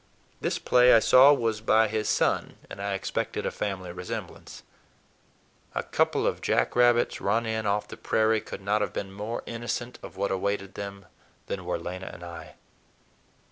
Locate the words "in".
7.45-7.67